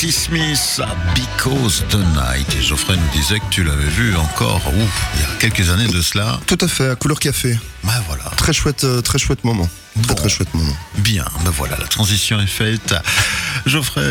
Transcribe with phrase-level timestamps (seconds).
[0.00, 0.80] Patti Smith,
[1.14, 2.46] Because the Night.
[2.56, 5.88] Et Geoffrey nous disait que tu l'avais vu encore, ouf, il y a quelques années
[5.88, 6.40] de cela.
[6.46, 7.58] Tout à fait, à couleur café.
[7.84, 8.24] Bah voilà.
[8.38, 9.68] Très chouette, euh, très chouette moment.
[10.02, 10.14] Très Bon.
[10.14, 10.74] très chouette moment.
[10.96, 12.94] Bien, ben voilà, la transition est faite.
[13.66, 14.02] Geoffrey,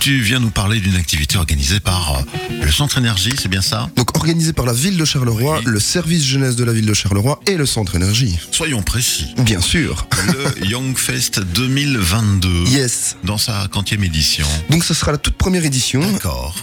[0.00, 3.90] tu viens nous parler d'une activité organisée par euh, le Centre Énergie, c'est bien ça?
[3.96, 5.64] Donc organisé par la ville de Charleroi, Oui.
[5.66, 8.38] le service jeunesse de la ville de Charleroi et le centre énergie.
[8.52, 9.26] Soyons précis.
[9.38, 10.06] Bien sûr.
[10.26, 12.64] Le Young Fest 2022.
[12.68, 13.16] Yes.
[13.24, 14.46] Dans sa quantième édition.
[14.70, 16.00] Donc ça sera la toute première édition.
[16.12, 16.54] D'accord.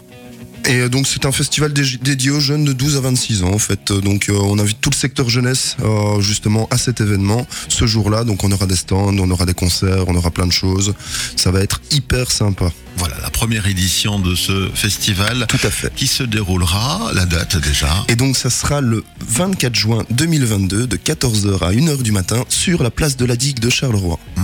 [0.68, 3.52] Et euh, donc c'est un festival dé- dédié aux jeunes de 12 à 26 ans
[3.54, 3.92] en fait.
[3.92, 5.78] Euh, Donc euh, on invite tout le secteur jeunesse
[6.20, 8.24] justement à cet événement ce jour-là.
[8.24, 10.94] Donc on aura des stands, on aura des concerts, on aura plein de choses.
[11.36, 12.72] Ça va être hyper sympa.
[12.98, 15.94] Voilà, la première édition de ce festival Tout à fait.
[15.96, 18.06] qui se déroulera, la date déjà.
[18.08, 22.82] Et donc ça sera le 24 juin 2022 de 14h à 1h du matin sur
[22.84, 24.18] la place de la digue de Charleroi.
[24.38, 24.44] Mhm.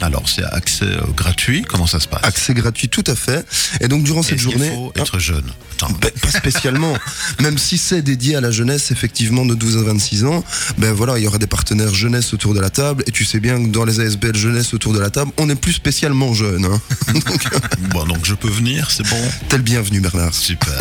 [0.00, 3.46] Alors, c'est accès euh, gratuit, comment ça se passe Accès gratuit tout à fait.
[3.80, 4.70] Et donc durant cette journée...
[4.70, 6.94] faut être jeune Attends, Ben, pas spécialement.
[7.40, 10.44] Même si c'est dédié à la jeunesse, effectivement, de 12 à 26 ans,
[10.78, 13.02] ben voilà, il y aura des partenaires jeunesse autour de la table.
[13.06, 15.54] Et tu sais bien que dans les ASBL jeunesse autour de la table, on n'est
[15.54, 16.64] plus spécialement jeune.
[16.64, 16.80] Hein.
[17.14, 17.44] Donc,
[17.90, 19.16] bon, donc je peux venir, c'est bon
[19.48, 20.32] t'es le bienvenu, Bernard.
[20.32, 20.78] Super.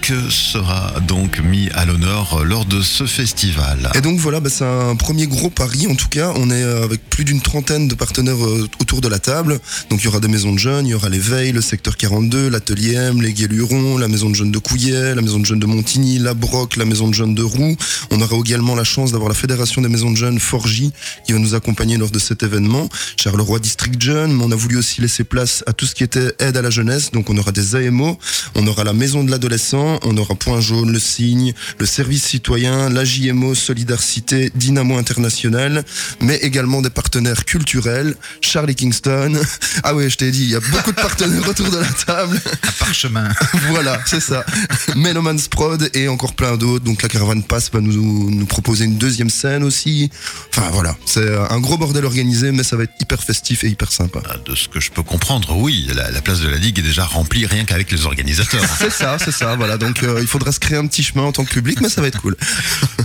[0.00, 3.90] que sera donc mis à l'honneur euh, lors de ce festival?
[3.94, 5.86] Et donc voilà, ben, c'est un premier gros pari.
[5.86, 9.08] En tout cas, on est euh, avec plus d'une trentaine de partenaires euh, autour de
[9.08, 9.60] la table.
[9.90, 12.48] Donc il y aura des maisons de jeunes, il y aura l'éveil, le secteur 42,
[12.48, 15.66] l'atelier M, les Guélurons, la maison de jeunes de Couillet, la maison de jeunes de
[15.66, 17.76] Montigny, la Broc, la maison de jeunes de Roux.
[18.10, 20.92] On aura également la chance d'avoir la fédération des maisons de jeunes Forgy
[21.26, 22.88] qui va nous accompagner lors de cet événement.
[23.16, 26.32] Charleroi District Jeune, mais on a voulu aussi laisser place à tout ce qui était
[26.38, 27.10] aide à la jeunesse.
[27.12, 28.18] Donc on aura des AMO,
[28.54, 32.88] on aura la maison de l'adolescent, on aura Point Jaune, le Signe, le service citoyen,
[32.88, 35.84] la JMO, Solidarité, Dynamo International,
[36.20, 39.34] mais également des partenaires culturels, Charlie Kingston.
[39.82, 42.40] Ah oui, je t'ai dit, il y a beaucoup de partenaires autour de la table.
[42.62, 43.28] Un parchemin.
[43.70, 44.44] voilà, c'est ça.
[44.94, 46.84] Meloman's Prod et encore plein d'autres.
[46.84, 50.10] Donc la Caravane Pass va nous, nous proposer une deuxième scène aussi.
[50.52, 53.90] Enfin voilà, c'est un gros bordel organisé, mais ça va être hyper festif et hyper
[53.90, 54.20] sympa.
[54.28, 56.82] Ah, De ce que je peux comprendre, oui, la, la place de la Ligue est
[56.82, 58.64] déjà remplie rien qu'avec les organisateurs.
[58.78, 59.76] C'est ça, c'est ça, voilà.
[59.78, 62.00] Donc euh, il faudra se créer un petit chemin en tant que public, mais ça
[62.00, 62.36] va être cool.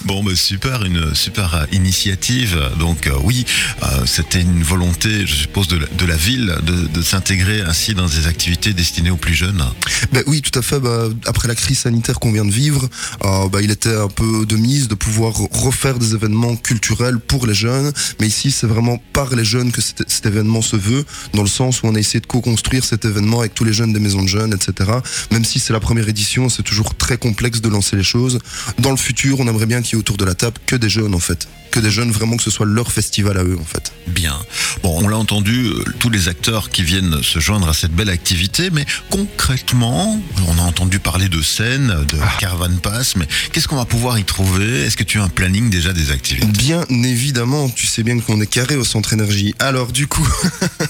[0.06, 2.60] Bon, bah, super, une super initiative.
[2.80, 3.46] Donc euh, oui,
[3.84, 7.94] euh, c'était une volonté, je suppose, de la, de la ville de, de s'intégrer ainsi
[7.94, 9.64] dans des activités destinées aux plus jeunes.
[10.12, 10.80] Ben oui, tout à fait.
[10.80, 12.90] bah, après la crise sanitaire qu'on vient de vivre,
[13.24, 17.48] euh, bah, il était un peu de mise de pouvoir refaire des événements culturels pour
[17.48, 17.92] les jeunes.
[18.20, 21.48] Mais ici, c'est vraiment par les jeunes que cet, cet événement se veut, dans le
[21.50, 24.24] sens où on a essayé de co-construire cet événement avec tous les jeunes des maisons
[24.24, 24.92] de jeunes, etc.
[25.32, 28.40] Même si c'est la première édition, c'est toujours très complexe de lancer les choses.
[28.80, 30.90] Dans le futur, on aimerait bien qu'il y ait autour de la table que des
[30.90, 31.48] jeunes, en fait.
[31.72, 33.92] Que des jeunes, vraiment que ce soit leur festival à eux, en fait.
[34.08, 34.38] Bien.
[34.82, 38.10] Bon, on l'a entendu, euh, tous les acteurs qui viennent se joindre à cette belle
[38.10, 43.76] activité, mais concrètement, on a entendu parler de scènes, de caravane pass, mais qu'est-ce qu'on
[43.76, 44.84] va pouvoir y trouver?
[44.84, 46.48] Est-ce que tu as un planning déjà des activités?
[46.48, 49.54] Bien évidemment, tu sais bien qu'on est carré au centre énergie.
[49.60, 50.28] Alors du coup,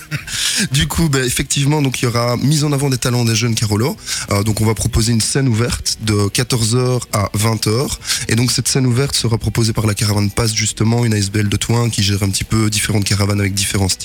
[0.71, 3.55] du coup, ben, effectivement, donc il y aura mise en avant des talents des jeunes
[3.55, 3.97] Carolo.
[4.31, 7.87] Euh, donc on va proposer une scène ouverte de 14h à 20h.
[8.29, 11.57] Et donc cette scène ouverte sera proposée par la caravane Pass justement, une ASBL de
[11.57, 14.04] Toin qui gère un petit peu différentes caravanes avec différents styles.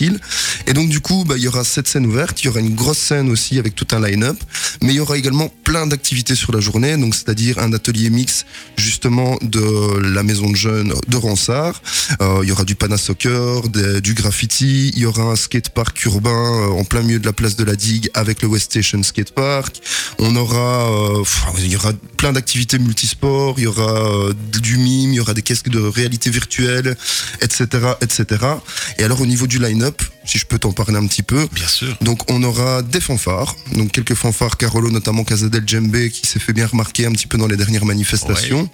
[0.66, 2.75] Et donc du coup, ben, il y aura cette scène ouverte, il y aura une
[2.75, 4.37] grosse scène aussi avec tout un line-up,
[4.83, 8.47] mais il y aura également plein d'activités sur la journée, donc c'est-à-dire un atelier mix
[8.77, 11.83] justement de la maison de jeunes de Ronsard.
[12.21, 16.31] Euh, il y aura du pana soccer, du graffiti, il y aura un skatepark urbain
[16.31, 19.81] euh, en plein milieu de la place de la digue avec le West Station Skatepark.
[20.19, 21.25] On aura, euh,
[21.59, 25.43] il y aura plein d'activités multisports, il y aura du mime, il y aura des
[25.43, 26.97] casques de réalité virtuelle,
[27.41, 27.66] etc.,
[28.00, 28.25] etc.
[28.99, 29.90] Et alors au niveau du line-up,
[30.25, 31.97] si je peux t'en parler un petit peu, Bien sûr.
[32.01, 36.53] donc on aura des fanfares, donc quelques fanfares Carolo, notamment Casadel Djembe qui s'est fait
[36.53, 38.69] bien remarquer un petit peu dans les dernières manifestations.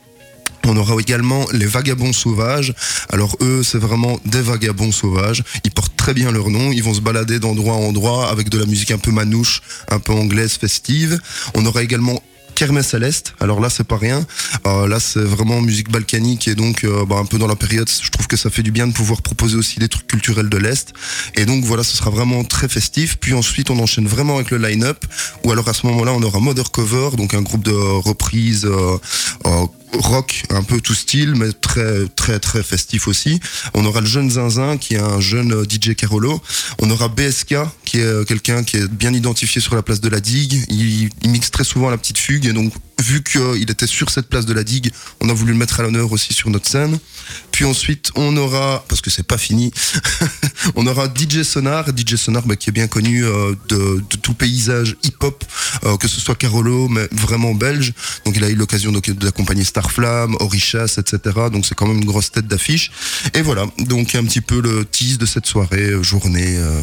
[0.69, 2.75] On aura également les vagabonds sauvages.
[3.11, 5.45] Alors eux, c'est vraiment des vagabonds sauvages.
[5.65, 6.73] Ils portent très bien leur nom.
[6.73, 10.01] Ils vont se balader d'endroit en endroit avec de la musique un peu manouche, un
[10.01, 11.21] peu anglaise, festive.
[11.55, 12.21] On aura également
[12.57, 14.27] Kermesse à l'Est, alors là c'est pas rien,
[14.67, 17.89] Euh, là c'est vraiment musique balkanique et donc euh, bah, un peu dans la période,
[17.89, 20.57] je trouve que ça fait du bien de pouvoir proposer aussi des trucs culturels de
[20.57, 20.95] l'Est.
[21.35, 23.19] Et donc voilà, ce sera vraiment très festif.
[23.21, 25.05] Puis ensuite on enchaîne vraiment avec le line-up,
[25.45, 28.97] ou alors à ce moment-là on aura Mother Cover, donc un groupe de reprises euh,
[29.99, 33.41] rock, un peu tout style, mais très très très festif aussi.
[33.75, 36.41] On aura le jeune Zinzin qui est un jeune euh, DJ Carolo.
[36.79, 40.09] On aura BSK qui est euh, quelqu'un qui est bien identifié sur la place de
[40.09, 40.65] la digue.
[40.69, 44.29] Il, il mixe très souvent la petite fugue et donc vu qu'il était sur cette
[44.29, 44.91] place de la digue,
[45.21, 46.99] on a voulu le mettre à l'honneur aussi sur notre scène.
[47.53, 49.73] Puis ensuite, on aura, parce que c'est pas fini,
[50.77, 54.97] on aura DJ Sonar, DJ Sonar bah, qui est bien connu euh, de, tout paysage
[55.03, 55.45] hip-hop,
[55.85, 57.93] euh, que ce soit Carolo, mais vraiment belge.
[58.25, 61.19] Donc il a eu l'occasion d'accompagner Starflame, Orichas, etc.
[61.53, 62.91] Donc c'est quand même une grosse tête d'affiche.
[63.35, 66.57] Et voilà, donc un petit peu le tease de cette soirée, euh, journée.
[66.59, 66.81] Euh,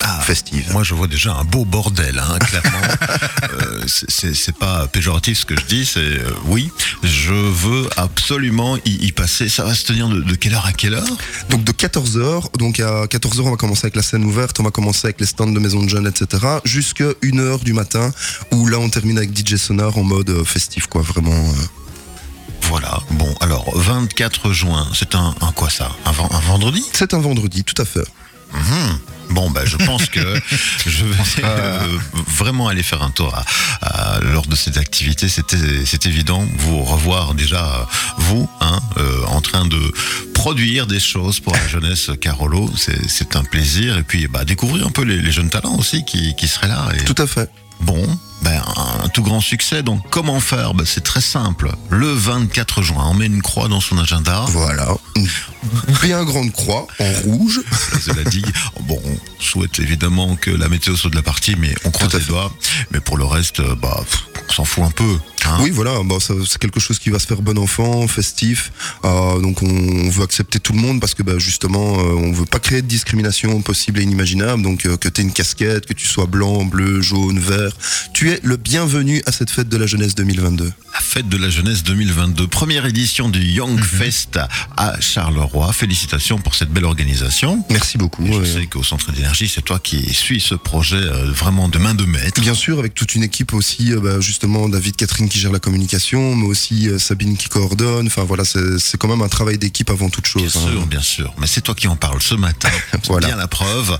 [0.00, 0.70] ah, festive.
[0.72, 2.78] Moi, je vois déjà un beau bordel, hein, clairement.
[3.60, 6.70] euh, c'est pas péjoratif ce que je dis, c'est euh, oui,
[7.02, 9.48] je veux absolument y, y, passer.
[9.48, 11.16] Ça va se tenir de, de, quelle heure à quelle heure?
[11.50, 14.70] Donc de 14h, donc à 14h on va commencer avec la scène ouverte, on va
[14.70, 16.44] commencer avec les stands de maison de jeunes, etc.
[16.64, 18.12] Jusqu'à 1h du matin,
[18.52, 21.32] où là on termine avec DJ Sonar en mode euh, festif, quoi, vraiment.
[21.32, 21.66] Euh.
[22.62, 25.90] Voilà, bon, alors 24 juin, c'est un, un, quoi ça?
[26.04, 26.84] Un, un vendredi?
[26.92, 28.06] C'est un vendredi, tout à fait.
[28.52, 29.15] Mmh.
[29.30, 30.20] Bon, bah, je pense que
[30.86, 33.44] je vais euh, vraiment aller faire un tour à,
[33.82, 35.28] à, lors de cette activité.
[35.28, 36.46] C'est évident.
[36.58, 37.88] Vous revoir déjà
[38.18, 39.80] vous, hein, euh, en train de
[40.34, 43.98] produire des choses pour la jeunesse Carolo, c'est un plaisir.
[43.98, 46.88] Et puis, bah, découvrir un peu les, les jeunes talents aussi qui, qui seraient là.
[46.94, 47.04] Et...
[47.04, 47.50] Tout à fait.
[47.80, 48.06] Bon,
[48.42, 48.62] ben,
[49.04, 49.82] un tout grand succès.
[49.82, 50.74] Donc, comment faire?
[50.74, 51.70] Ben, C'est très simple.
[51.90, 54.44] Le 24 juin, on met une croix dans son agenda.
[54.48, 54.88] Voilà.
[55.88, 57.60] Une bien grande croix en rouge.
[57.90, 58.46] Place de la digue.
[58.82, 62.24] Bon, on souhaite évidemment que la météo soit de la partie, mais on croise les
[62.24, 62.52] doigts.
[62.90, 64.04] Mais pour le reste, bah,
[64.48, 65.18] on s'en fout un peu.
[65.44, 68.72] Hein oui, voilà, bah, c'est quelque chose qui va se faire bon enfant, festif.
[69.04, 72.32] Euh, donc on, on, veut accepter tout le monde parce que bah, justement, euh, on
[72.32, 74.62] veut pas créer de discrimination possible et inimaginable.
[74.62, 77.72] Donc euh, que tu aies une casquette, que tu sois blanc, bleu, jaune, vert,
[78.12, 80.72] tu es le bienvenu à cette fête de la jeunesse 2022.
[80.96, 83.98] La fête de la jeunesse 2022, première édition du Young mm -hmm.
[83.98, 84.38] Fest
[84.78, 85.70] à Charleroi.
[85.74, 87.62] Félicitations pour cette belle organisation.
[87.68, 88.24] Merci beaucoup.
[88.24, 88.46] Et je ouais.
[88.54, 92.06] sais qu'au Centre d'énergie, c'est toi qui suis ce projet euh, vraiment de main de
[92.06, 92.40] maître.
[92.40, 95.58] Bien sûr, avec toute une équipe aussi, euh, bah, justement David, Catherine qui gère la
[95.66, 98.06] communication, mais aussi euh, Sabine qui coordonne.
[98.06, 100.50] Enfin voilà, c'est quand même un travail d'équipe avant toute chose.
[100.50, 100.86] Bien sûr, hein.
[100.96, 101.28] bien sûr.
[101.40, 102.70] Mais c'est toi qui en parles ce matin.
[103.10, 103.26] voilà.
[103.26, 103.90] Bien la preuve.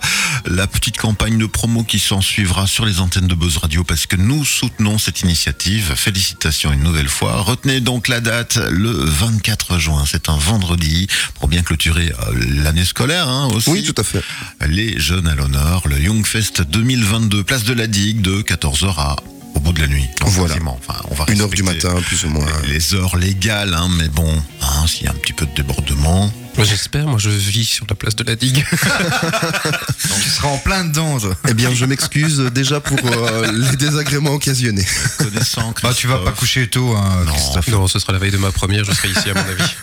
[0.46, 4.06] La petite campagne de promo qui s'en suivra sur les antennes de Buzz Radio parce
[4.06, 5.86] que nous soutenons cette initiative.
[5.94, 7.42] Félicitations nouvelle fois.
[7.42, 10.04] Retenez donc la date, le 24 juin.
[10.06, 12.12] C'est un vendredi pour bien clôturer
[12.50, 13.70] l'année scolaire hein, aussi.
[13.70, 14.22] Oui, tout à fait.
[14.66, 19.16] Les jeunes à l'honneur, le Young Fest 2022, place de la Digue de 14h à
[19.56, 20.06] au bout de la nuit.
[20.20, 20.54] Voilà.
[20.66, 22.46] Enfin, on va Une heure du matin, plus ou moins.
[22.68, 24.30] Les heures légales, hein, mais bon,
[24.62, 26.30] hein, s'il y a un petit peu de débordement.
[26.56, 28.64] Moi j'espère, moi je vis sur la place de la digue.
[28.82, 31.18] Donc, tu seras en plein dedans.
[31.18, 31.36] Toi.
[31.48, 34.86] Eh bien, je m'excuse déjà pour euh, les désagréments occasionnés.
[35.18, 37.32] Connaissant bah, tu vas pas coucher tôt, hein, non.
[37.32, 37.68] Christophe.
[37.68, 39.74] Non, ce sera la veille de ma première, je serai ici à mon avis.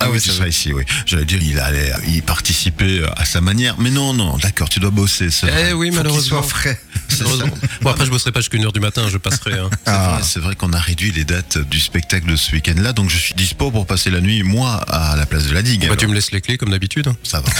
[0.00, 0.84] Ah oui, c'est ça ici, oui.
[1.06, 3.76] J'allais dire, il allait y participer à sa manière.
[3.78, 5.28] Mais non, non, d'accord, tu dois bosser.
[5.42, 6.42] Eh oui, malheureusement.
[6.42, 6.80] Soit frais.
[7.80, 9.54] Bon, après, je bosserai pas jusqu'à 1h du matin, je passerai.
[9.54, 9.70] Hein.
[9.86, 10.18] Ah.
[10.22, 13.18] C'est vrai, vrai qu'on a réduit les dates du spectacle de ce week-end-là, donc je
[13.18, 15.86] suis dispo pour passer la nuit, moi, à la place de la digue.
[15.88, 17.12] Bah, tu me laisses les clés comme d'habitude.
[17.22, 17.50] Ça va.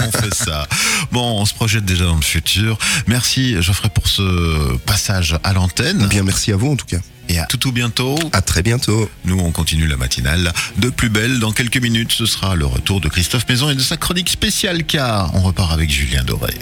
[0.06, 0.66] on fait ça.
[1.10, 2.78] Bon, on se projette déjà dans le futur.
[3.06, 6.06] Merci, Geoffrey, pour ce passage à l'antenne.
[6.06, 6.98] Bien, merci à vous en tout cas.
[7.28, 8.18] Et à tout, tout bientôt.
[8.32, 9.10] À très bientôt.
[9.24, 11.38] Nous, on continue la matinale de plus belle.
[11.38, 14.84] Dans quelques minutes, ce sera le retour de Christophe Maison et de sa chronique spéciale
[14.84, 16.54] car on repart avec Julien Doré.